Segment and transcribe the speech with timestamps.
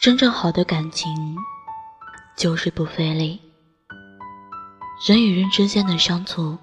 [0.00, 1.36] 真正好的感情
[2.34, 3.38] 就是不费力。
[5.06, 6.56] 人与人之间的相处，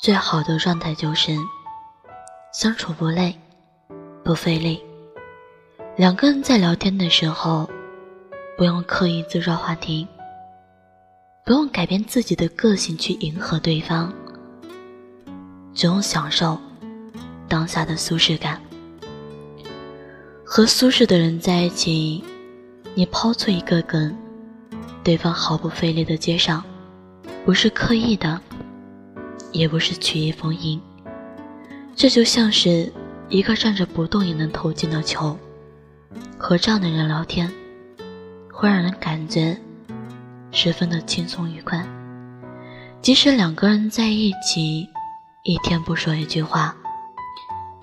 [0.00, 1.36] 最好的状态就是
[2.52, 3.38] 相处不累，
[4.24, 4.82] 不费力。
[5.96, 7.70] 两个人在聊天的时候，
[8.58, 10.04] 不用刻意制造话题，
[11.46, 14.12] 不用改变自己的个性去迎合对方，
[15.72, 16.58] 只用享受
[17.48, 18.60] 当下的舒适感。
[20.44, 22.24] 和舒适的人在一起。
[22.94, 24.14] 你抛出一个梗，
[25.02, 26.62] 对方毫不费力的接上，
[27.44, 28.38] 不是刻意的，
[29.50, 30.80] 也不是曲意逢迎，
[31.96, 32.92] 这就像是
[33.30, 35.36] 一个站着不动也能投进的球。
[36.36, 37.50] 和这样的人聊天，
[38.52, 39.56] 会让人感觉
[40.50, 41.82] 十分的轻松愉快。
[43.00, 44.86] 即使两个人在一起，
[45.44, 46.76] 一天不说一句话，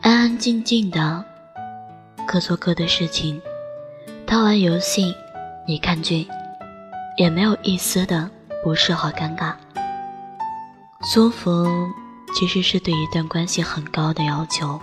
[0.02, 1.26] 安安静静的，
[2.28, 3.42] 各做各的事情。
[4.30, 5.16] 他玩游戏，
[5.66, 6.28] 你看剧，
[7.18, 8.30] 也没有一丝的
[8.64, 9.56] 不适和尴尬。
[11.02, 11.68] 舒服
[12.36, 14.80] 其实是对一段关系很高的要求。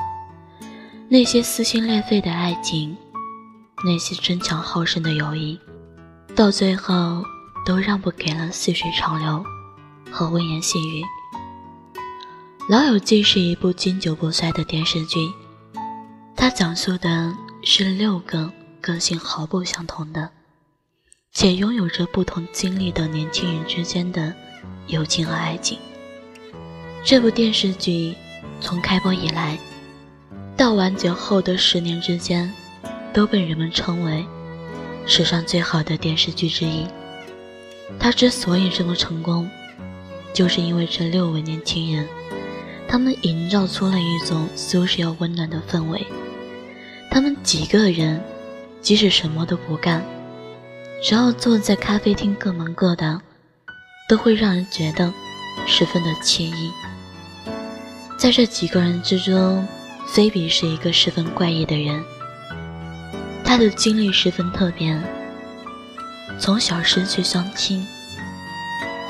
[1.08, 2.96] 那些撕心裂肺的爱情，
[3.84, 5.56] 那些争强好胜的友谊，
[6.34, 7.22] 到最后
[7.64, 9.44] 都让步给了细水长流
[10.10, 11.04] 和温言细语。
[12.68, 15.20] 《老友记》是一部经久不衰的电视剧，
[16.34, 18.50] 它讲述的是六个。
[18.86, 20.30] 个性毫不相同的，
[21.32, 24.32] 且拥有着不同经历的年轻人之间的
[24.86, 25.76] 友情和爱情。
[27.04, 28.14] 这部电视剧
[28.60, 29.58] 从开播以来
[30.56, 32.48] 到完结后的十年之间，
[33.12, 34.24] 都被人们称为
[35.04, 36.86] 史上最好的电视剧之一。
[37.98, 39.50] 它之所以这么成功，
[40.32, 42.06] 就是因为这六位年轻人，
[42.86, 46.06] 他们营造出了一种舒适又温暖的氛围。
[47.10, 48.22] 他们几个人。
[48.86, 50.00] 即使什么都不干，
[51.02, 53.20] 只要坐在咖啡厅各忙各的，
[54.08, 55.12] 都会让人觉得
[55.66, 56.70] 十分的惬意。
[58.16, 59.66] 在这几个人之中，
[60.06, 62.00] 菲比是一个十分怪异的人。
[63.44, 64.96] 他的经历十分特别，
[66.38, 67.84] 从小失去双亲，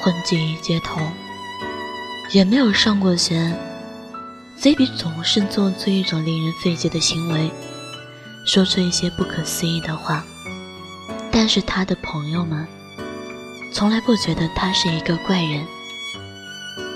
[0.00, 1.03] 混迹于街头，
[2.32, 3.54] 也没有上过学。
[4.56, 7.50] 菲比总是做出一种令人费解的行为。
[8.46, 10.24] 说出一些不可思议的话，
[11.32, 12.66] 但是他的朋友们
[13.72, 15.66] 从来不觉得他是一个怪人。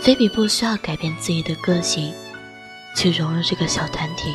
[0.00, 2.14] 菲比不需要改变自己的个性
[2.96, 4.32] 去融入这个小团体，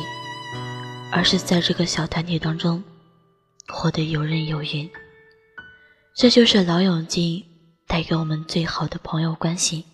[1.10, 2.84] 而是在这个小团体当中
[3.66, 4.88] 活得游刃有余。
[6.14, 7.44] 这就是老友记
[7.86, 9.84] 带给我们最好的朋友关系。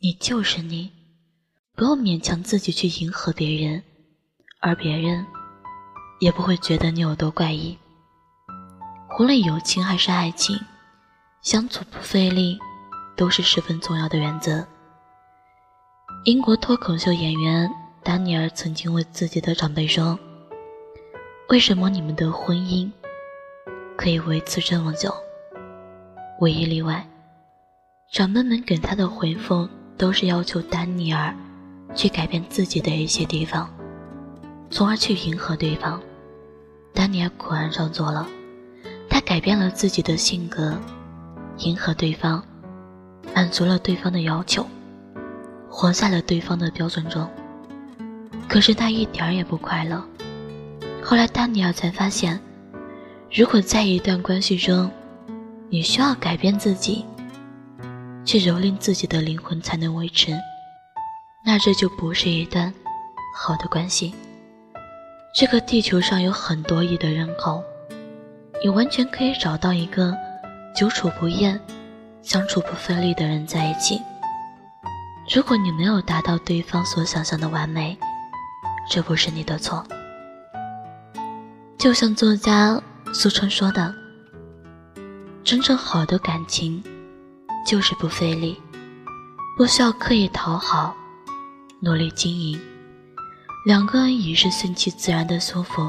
[0.00, 0.90] 你就是你，
[1.76, 3.84] 不用勉强自己去迎合别人，
[4.58, 5.24] 而别人。
[6.22, 7.76] 也不会觉得你有多怪异。
[9.18, 10.56] 无论友情还是爱情，
[11.40, 12.56] 相处不费力，
[13.16, 14.64] 都是十分重要的原则。
[16.24, 17.68] 英国脱口秀演员
[18.04, 20.16] 丹尼尔曾经为自己的长辈说
[21.50, 22.88] ：“为什么你们的婚姻
[23.96, 25.12] 可以维持这么久？”
[26.38, 27.04] 唯一例外，
[28.12, 29.68] 长辈们给他的回复
[29.98, 31.34] 都是要求丹尼尔
[31.96, 33.68] 去改变自己的一些地方，
[34.70, 36.00] 从而去迎合对方。
[36.94, 38.26] 丹尼尔果然这样做了，
[39.08, 40.78] 他改变了自己的性格，
[41.58, 42.42] 迎合对方，
[43.34, 44.66] 满足了对方的要求，
[45.68, 47.28] 活在了对方的标准中。
[48.48, 50.04] 可是他一点也不快乐。
[51.02, 52.38] 后来丹尼尔才发现，
[53.32, 54.90] 如果在一段关系中，
[55.70, 57.04] 你需要改变自己，
[58.24, 60.32] 去蹂躏自己的灵魂才能维持，
[61.44, 62.72] 那这就不是一段
[63.36, 64.14] 好的关系。
[65.34, 67.64] 这个地球上有很多亿的人口，
[68.62, 70.14] 你完全可以找到一个
[70.76, 71.58] 久处不厌、
[72.20, 73.98] 相处不费力的人在一起。
[75.34, 77.96] 如果你没有达到对方所想象的完美，
[78.90, 79.82] 这不是你的错。
[81.78, 82.78] 就像作家
[83.14, 83.92] 苏春说的
[85.42, 86.84] ：“真正好的感情，
[87.66, 88.60] 就是不费力，
[89.56, 90.94] 不需要刻意讨好，
[91.80, 92.60] 努力经营。”
[93.64, 95.88] 两个人已是顺其自然的舒服，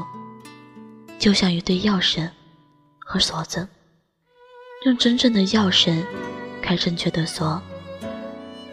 [1.18, 2.30] 就像一对钥匙
[3.00, 3.66] 和锁子。
[4.84, 6.04] 用真正的钥匙
[6.62, 7.60] 开正确的锁，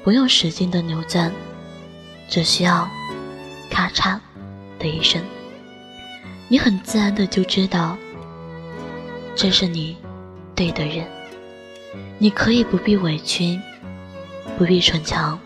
[0.04, 1.32] 不用使劲的扭转，
[2.30, 2.88] 只需要
[3.72, 4.20] 咔嚓
[4.78, 5.20] 的一声，
[6.48, 7.98] 你很自然的就知道
[9.36, 9.98] 这是你
[10.54, 11.08] 对的人。
[12.20, 13.60] 你可以不必委屈，
[14.60, 15.40] 不必逞强，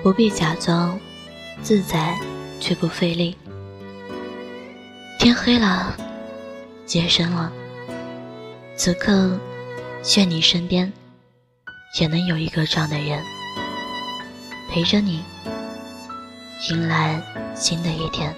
[0.00, 0.96] 不必假装
[1.60, 2.16] 自在。
[2.64, 3.36] 却不费力。
[5.18, 5.94] 天黑了，
[6.94, 7.52] 夜深了。
[8.74, 9.38] 此刻，
[10.16, 10.90] 愿你身边
[12.00, 13.22] 也能有一个这样的人，
[14.70, 15.22] 陪着你
[16.70, 17.20] 迎来
[17.54, 18.34] 新的一天。